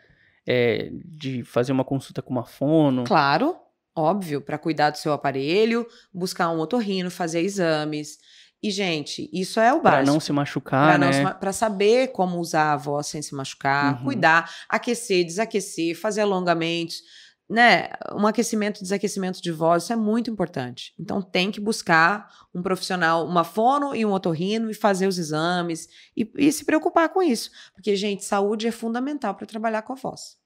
[0.45, 3.05] é, de fazer uma consulta com uma fono.
[3.05, 3.57] Claro,
[3.95, 8.19] óbvio, para cuidar do seu aparelho, buscar um otorrino, fazer exames.
[8.63, 10.07] E, gente, isso é o básico.
[10.13, 11.35] não se machucar, Pra, né?
[11.35, 14.05] pra saber como usar a voz sem se machucar, Uhum.
[14.05, 17.03] cuidar, aquecer, desaquecer, fazer alongamentos,
[17.49, 17.91] né?
[18.13, 20.93] Um aquecimento, desaquecimento de voz, isso é muito importante.
[20.99, 25.87] Então tem que buscar um profissional, uma fono e um otorrino e fazer os exames
[26.17, 27.51] e, e se preocupar com isso.
[27.75, 30.37] Porque, gente, saúde é fundamental para trabalhar com a voz.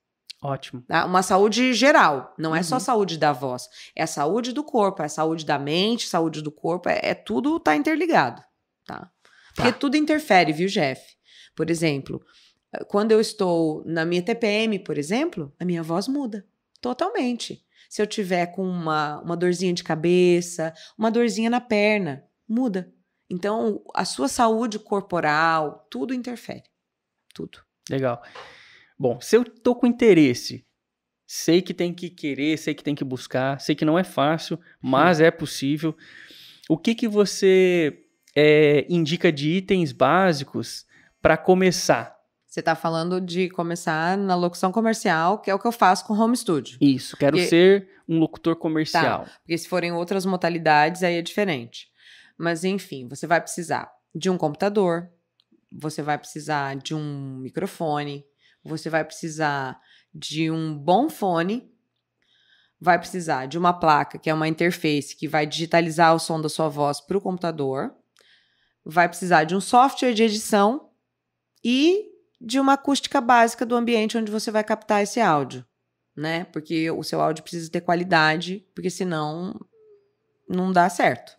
[0.43, 0.83] Ótimo.
[0.89, 1.05] tá?
[1.05, 2.81] Uma saúde geral, não é só Uhum.
[2.81, 6.51] saúde da voz, é a saúde do corpo, é a saúde da mente, saúde do
[6.51, 8.43] corpo, é, é tudo tá interligado,
[8.87, 9.11] tá?
[9.55, 11.03] Porque tudo interfere, viu, Jeff?
[11.55, 12.25] Por exemplo,
[12.73, 16.47] eh, quando eu estou na minha TPM, por exemplo, a minha voz muda
[16.81, 17.63] totalmente.
[17.91, 22.91] Se eu tiver com uma, uma dorzinha de cabeça, uma dorzinha na perna, muda.
[23.29, 26.63] Então, a sua saúde corporal, tudo interfere.
[27.35, 27.59] Tudo.
[27.91, 28.23] Legal.
[29.01, 30.63] Bom, se eu tô com interesse,
[31.27, 34.61] sei que tem que querer, sei que tem que buscar, sei que não é fácil,
[34.79, 35.97] mas é possível.
[36.69, 38.05] O que que você
[38.37, 40.85] é, indica de itens básicos
[41.23, 42.15] para começar?
[42.47, 46.13] Você está falando de começar na locução comercial, que é o que eu faço com
[46.13, 46.77] home studio.
[46.79, 49.25] Isso, quero Porque- ser um locutor comercial.
[49.41, 51.89] Porque se forem outras modalidades, aí é diferente.
[52.37, 55.09] Mas enfim, você vai precisar de um computador,
[55.73, 58.27] você vai precisar de um microfone,
[58.65, 59.81] você vai precisar
[60.15, 61.71] de um bom fone,
[62.81, 66.49] vai precisar de uma placa, que é uma interface que vai digitalizar o som da
[66.49, 67.95] sua voz para o computador,
[68.85, 70.91] vai precisar de um software de edição
[71.63, 72.07] e
[72.41, 75.65] de uma acústica básica do ambiente onde você vai captar esse áudio,
[76.17, 76.45] né?
[76.45, 79.55] Porque o seu áudio precisa ter qualidade, porque senão
[80.49, 81.39] não dá certo.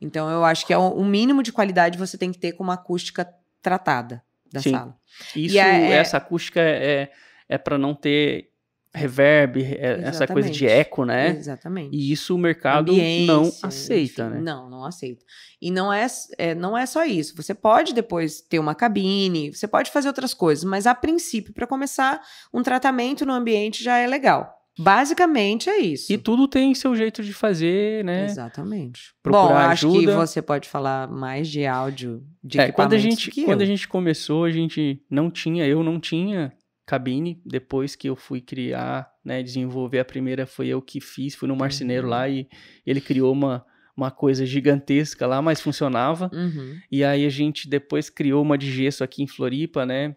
[0.00, 2.74] Então eu acho que é o mínimo de qualidade você tem que ter com uma
[2.74, 3.28] acústica
[3.60, 4.70] tratada da Sim.
[4.72, 4.96] sala.
[5.34, 7.10] Isso, é- essa acústica é,
[7.48, 8.50] é para não ter
[8.96, 11.28] reverb, é- essa coisa de eco, né?
[11.28, 11.94] Exatamente.
[11.94, 14.40] E isso o mercado Ambiência, não aceita, enfim, né?
[14.40, 15.24] Não, não aceita.
[15.60, 16.06] E não é,
[16.38, 17.36] é, não é só isso.
[17.36, 21.66] Você pode depois ter uma cabine, você pode fazer outras coisas, mas a princípio, para
[21.66, 24.55] começar, um tratamento no ambiente já é legal.
[24.78, 26.12] Basicamente é isso.
[26.12, 28.24] E tudo tem seu jeito de fazer, né?
[28.26, 29.14] Exatamente.
[29.22, 30.16] Procurar Bom, acho que ajuda.
[30.16, 33.88] você pode falar mais de áudio, de É, quando a gente que quando a gente
[33.88, 36.52] começou, a gente não tinha, eu não tinha
[36.84, 37.40] cabine.
[37.44, 41.56] Depois que eu fui criar, né, desenvolver a primeira, foi eu que fiz, fui no
[41.56, 42.10] marceneiro Uhum.
[42.10, 42.46] lá e
[42.86, 43.64] ele criou uma
[43.96, 46.30] uma coisa gigantesca lá, mas funcionava.
[46.30, 46.76] Uhum.
[46.92, 50.14] E aí a gente depois criou uma de gesso aqui em Floripa, né?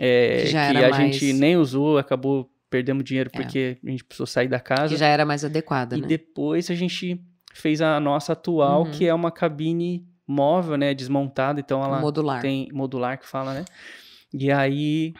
[0.00, 3.36] É, Que que a mais- gente nem usou, acabou perdendo dinheiro É.
[3.36, 4.88] porque a gente precisou sair da casa.
[4.94, 6.06] Que já era mais adequada, E né?
[6.06, 7.20] depois a gente
[7.52, 8.90] fez a nossa atual, Uhum.
[8.92, 10.94] que é uma cabine móvel, né?
[10.94, 12.40] Desmontada, então ela Modular.
[12.40, 13.64] tem modular que fala, né?
[14.32, 15.12] E aí,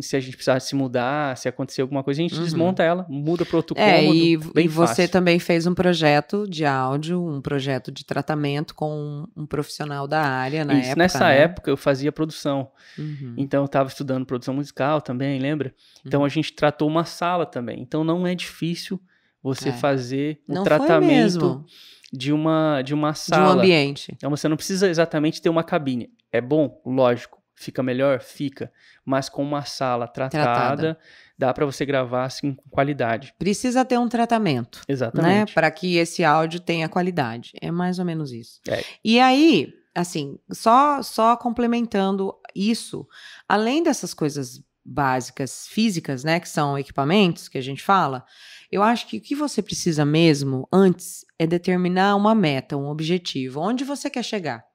[0.00, 2.44] se a gente precisar se mudar, se acontecer alguma coisa, a gente Uhum.
[2.44, 5.08] desmonta ela, muda para outro É, cômodo, e, bem e você fácil.
[5.10, 10.64] também fez um projeto de áudio, um projeto de tratamento com um, profissional da área
[10.64, 10.98] na Isso, época.
[11.02, 11.38] nessa né?
[11.40, 13.34] época eu fazia produção, Uhum.
[13.36, 15.74] então eu estava estudando produção musical também, lembra?
[16.04, 19.00] Então a gente tratou uma sala também, então não é difícil
[19.42, 19.72] você É.
[19.72, 21.64] fazer o Não tratamento
[22.12, 23.52] de uma de uma de um sala.
[23.62, 24.12] ambiente.
[24.16, 26.10] Então você não precisa exatamente ter uma cabine.
[26.32, 28.72] É bom, lógico, fica melhor, fica,
[29.04, 30.98] mas com uma sala tratada, Tratada.
[31.36, 33.34] dá para você gravar assim com qualidade.
[33.38, 34.84] Precisa ter um tratamento, né?
[34.88, 35.54] Exatamente.
[35.54, 37.52] Para que esse áudio tenha qualidade.
[37.60, 38.60] É mais ou menos isso.
[38.68, 38.84] É.
[39.04, 43.06] E aí, assim, só só complementando isso,
[43.48, 48.24] além dessas coisas básicas físicas, né, que são equipamentos que a gente fala,
[48.72, 53.60] eu acho que o que você precisa mesmo antes é determinar uma meta, um objetivo,
[53.60, 54.67] onde você quer chegar.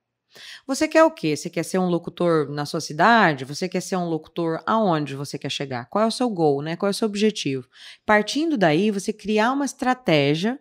[0.65, 1.35] Você quer o quê?
[1.35, 3.45] Você quer ser um locutor na sua cidade?
[3.45, 5.85] Você quer ser um locutor aonde você quer chegar?
[5.85, 6.75] Qual é o seu goal, né?
[6.75, 7.67] Qual é o seu objetivo?
[8.05, 10.59] Partindo daí, você criar uma estratégia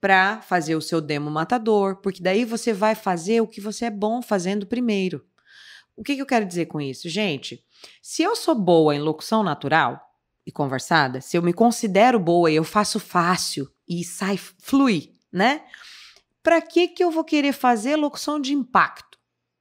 [0.00, 3.90] para fazer o seu demo matador, porque daí você vai fazer o que você é
[3.90, 5.24] bom fazendo primeiro.
[5.96, 7.08] O que, que eu quero dizer com isso?
[7.08, 7.64] Gente,
[8.02, 10.00] se eu sou boa em locução natural
[10.46, 15.62] e conversada, se eu me considero boa e eu faço fácil e sai, flui, né?
[16.46, 19.18] Para que que eu vou querer fazer locução de impacto?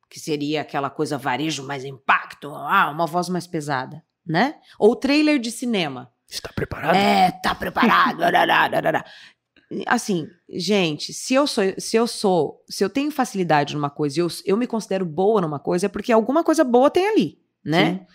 [0.08, 4.54] Que seria aquela coisa varejo mais impacto, ah, uma voz mais pesada, né?
[4.78, 6.14] Ou trailer de cinema.
[6.30, 6.94] Está preparado?
[6.94, 8.20] É, tá preparado.
[9.88, 14.22] assim, gente, se eu sou, se eu sou, se eu tenho facilidade numa coisa e
[14.22, 17.94] eu, eu me considero boa numa coisa, é porque alguma coisa boa tem ali, né?
[17.94, 18.06] Sim.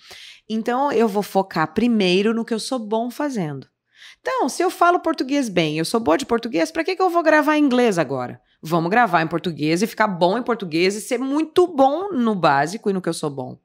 [0.48, 3.66] Então eu vou focar primeiro no que eu sou bom fazendo.
[4.20, 7.10] Então, se eu falo português bem, eu sou boa de português, para que, que eu
[7.10, 8.40] vou gravar inglês agora?
[8.62, 12.90] Vamos gravar em português e ficar bom em português e ser muito bom no básico
[12.90, 13.58] e no que eu sou bom.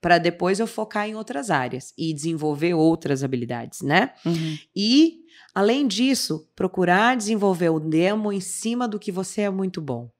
[0.00, 4.12] Para depois eu focar em outras áreas e desenvolver outras habilidades, né?
[4.24, 4.58] Uhum.
[4.74, 5.20] E,
[5.54, 10.10] além disso, procurar desenvolver o demo em cima do que você é muito bom.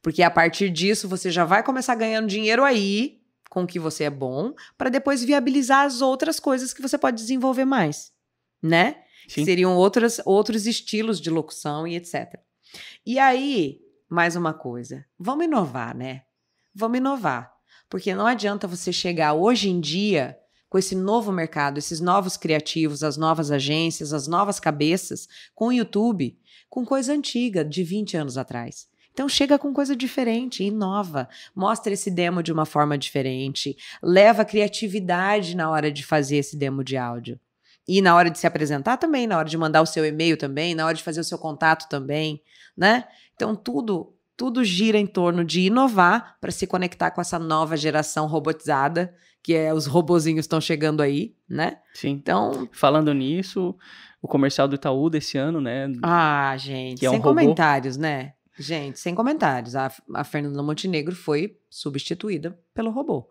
[0.00, 4.04] Porque a partir disso você já vai começar ganhando dinheiro aí com o que você
[4.04, 8.10] é bom, para depois viabilizar as outras coisas que você pode desenvolver mais,
[8.62, 8.96] né?
[9.28, 9.44] Sim.
[9.44, 12.40] Seriam outras, outros estilos de locução e etc.
[13.04, 16.22] E aí, mais uma coisa, vamos inovar, né?
[16.74, 17.52] Vamos inovar.
[17.88, 23.02] Porque não adianta você chegar hoje em dia com esse novo mercado, esses novos criativos,
[23.02, 26.38] as novas agências, as novas cabeças, com o YouTube,
[26.70, 28.88] com coisa antiga, de 20 anos atrás.
[29.12, 35.54] Então chega com coisa diferente, inova, mostra esse demo de uma forma diferente, leva criatividade
[35.54, 37.38] na hora de fazer esse demo de áudio.
[37.86, 40.74] E na hora de se apresentar também, na hora de mandar o seu e-mail também,
[40.74, 42.40] na hora de fazer o seu contato também,
[42.76, 43.04] né?
[43.34, 48.26] Então tudo tudo gira em torno de inovar para se conectar com essa nova geração
[48.26, 51.78] robotizada, que é os robozinhos estão chegando aí, né?
[51.94, 52.10] Sim.
[52.10, 53.76] Então, Falando nisso,
[54.20, 55.92] o comercial do Itaú desse ano, né?
[56.02, 57.34] ah, gente, Que é um sem robô.
[57.34, 58.32] comentários, né?
[58.58, 59.76] Gente, sem comentários.
[59.76, 63.28] A, a Fernanda Montenegro foi substituída pelo robô.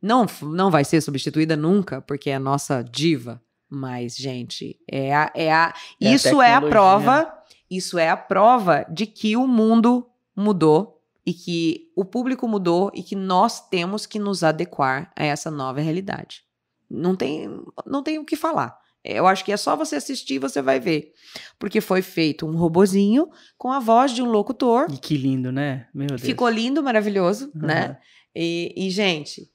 [0.00, 3.42] Não, não vai ser substituída nunca, porque é a nossa diva.
[3.68, 7.32] Mas, gente, é a, é a, É a isso é a prova.
[7.70, 13.02] Isso é a prova de que o mundo mudou e que o público mudou e
[13.02, 16.42] que nós temos que nos adequar a essa nova realidade.
[16.88, 17.48] Não tem,
[17.84, 18.78] não tem o que falar.
[19.02, 21.12] Eu acho que é só você assistir e você vai ver.
[21.58, 24.86] Porque foi feito um robozinho com a voz de um locutor.
[24.92, 25.88] E que lindo, né?
[25.94, 26.22] Meu Deus.
[26.22, 27.66] Ficou lindo, maravilhoso, Uhum.
[27.66, 27.98] né?
[28.34, 29.48] E, e, gente,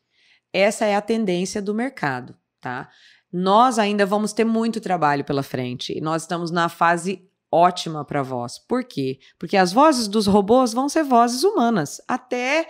[0.51, 2.89] essa é a tendência do mercado, tá?
[3.31, 5.97] Nós ainda vamos ter muito trabalho pela frente.
[5.97, 8.57] E nós estamos na fase ótima para voz.
[8.59, 9.19] Por quê?
[9.37, 12.01] Porque as vozes dos robôs vão ser vozes humanas.
[12.07, 12.67] Até,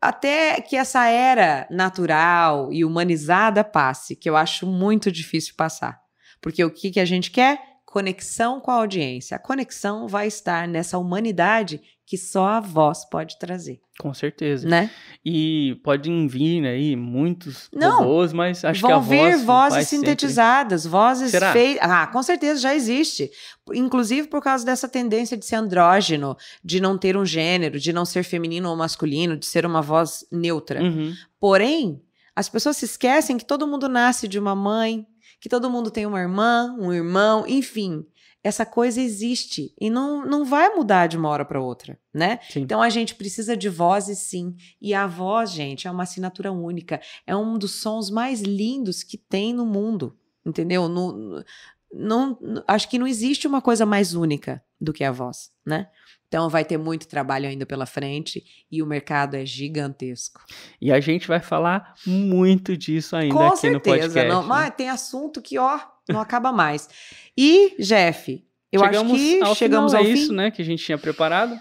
[0.00, 6.00] até que essa era natural e humanizada passe, que eu acho muito difícil passar.
[6.40, 7.69] Porque o que, que a gente quer?
[7.90, 9.36] Conexão com a audiência.
[9.36, 14.68] A conexão vai estar nessa humanidade que só a voz pode trazer, Com certeza.
[14.68, 14.90] né?
[15.24, 19.74] E podem vir aí muitos Não, robôs, mas acho que a Vão vir voz vozes
[19.74, 21.88] faz sempre- sintetizadas, vozes feitas.
[21.88, 23.30] Ah, com certeza já existe.
[23.72, 28.04] Inclusive por causa dessa tendência de ser andrógeno, de não ter um gênero, de não
[28.04, 30.82] ser feminino ou masculino, de ser uma voz neutra.
[30.82, 31.12] Uhum.
[31.40, 32.02] Porém,
[32.34, 35.06] as pessoas se esquecem que todo mundo nasce de uma mãe,
[35.40, 38.04] que todo mundo tem uma irmã, um irmão, enfim.
[38.42, 42.38] Essa coisa existe e não, não vai mudar de uma hora para outra, né?
[42.48, 42.60] Sim.
[42.60, 44.54] Então a gente precisa de vozes sim.
[44.80, 47.00] E a voz, gente, é uma assinatura única.
[47.26, 50.16] É um dos sons mais lindos que tem no mundo.
[50.44, 50.88] Entendeu?
[50.88, 51.44] No-
[51.92, 55.88] não, acho que não existe uma coisa mais única do que a voz, né?
[56.30, 60.40] Então vai ter muito trabalho ainda pela frente e o mercado é gigantesco.
[60.80, 63.96] E a gente vai falar muito disso ainda Com aqui no certeza.
[63.98, 64.28] podcast.
[64.28, 64.48] Não, né?
[64.48, 66.88] mas tem assunto que, ó, não acaba mais.
[67.36, 70.22] E, Jeff, eu chegamos acho que ao chegamos final, ao é fim.
[70.22, 71.60] isso, né, que a gente tinha preparado.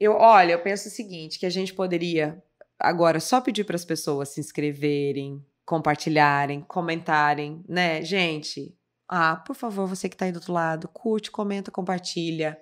[0.00, 2.42] Eu, olha, eu penso o seguinte, que a gente poderia
[2.76, 8.74] agora só pedir para as pessoas se inscreverem, compartilharem, comentarem, né, gente?
[9.08, 12.58] Ah, por favor, você que está aí do outro lado, curte, comenta, compartilha.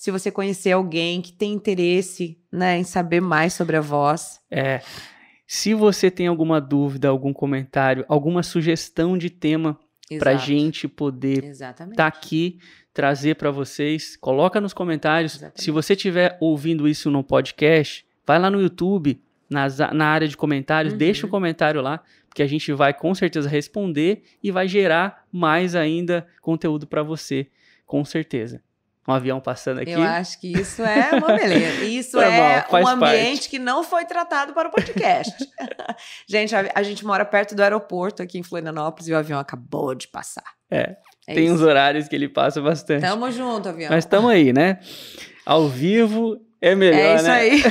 [0.00, 4.80] Se você conhecer alguém que tem interesse, né, em saber mais sobre a voz, É,
[5.46, 9.78] se você tem alguma dúvida, algum comentário, alguma sugestão de tema
[10.10, 10.38] Exato.
[10.38, 11.96] gente poder Exatamente.
[11.96, 12.58] tá aqui
[12.94, 15.34] trazer pra vocês, coloca nos comentários.
[15.34, 15.62] Exatamente.
[15.62, 19.20] Se você estiver ouvindo isso no podcast, vai lá no YouTube,
[19.50, 20.98] nas- na área de comentários, Uhum.
[20.98, 25.74] deixa um comentário lá, porque a gente vai com certeza responder e vai gerar mais
[25.74, 27.48] ainda conteúdo para você,
[27.84, 28.62] com certeza.
[29.10, 29.90] Um avião passando aqui.
[29.90, 31.84] Eu acho que isso é uma beleza.
[31.90, 33.48] Isso Normal, é um ambiente parte.
[33.50, 35.34] que não foi tratado para o podcast.
[36.28, 39.94] gente, a, a gente mora perto do aeroporto aqui em Florianópolis e o avião acabou
[39.94, 40.44] de passar.
[40.70, 40.96] É,
[41.26, 41.66] É tem uns isso.
[41.66, 43.00] horários que ele passa bastante.
[43.02, 43.90] Tamo junto, avião.
[43.90, 44.78] Mas estamos aí, né?
[45.44, 47.32] Ao vivo é melhor, é isso né?
[47.32, 47.62] aí.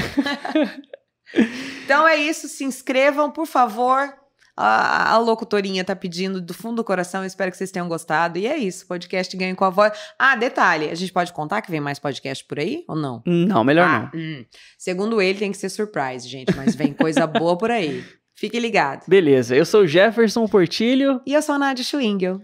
[1.86, 2.48] então é isso.
[2.48, 4.14] Se inscrevam, por favor.
[4.62, 7.22] A, a locutorinha tá pedindo do fundo do coração.
[7.22, 8.38] Eu espero que vocês tenham gostado.
[8.38, 8.86] E é isso.
[8.86, 9.94] Podcast Ganho com a Voz.
[10.20, 10.90] Ah, detalhe.
[10.90, 13.24] A gente pode contar que vem mais podcast por aí ou não?
[13.26, 14.20] Não, melhor Ah, não.
[14.20, 14.46] hum.
[14.78, 16.54] Segundo ele, tem que ser surprise, gente.
[16.56, 18.04] Mas vem coisa boa por aí.
[18.36, 19.04] Fique ligado.
[19.08, 22.42] Beleza, eu sou Jefferson Portilho E eu sou a Nádia Schwingel.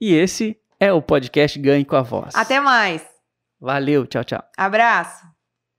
[0.00, 2.34] e esse é o podcast Ganhe com a Voz.
[2.34, 3.02] Até mais.
[3.60, 4.42] Valeu, tchau, tchau.
[4.56, 5.35] Abraço.